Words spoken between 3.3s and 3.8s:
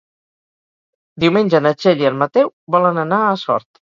Sort.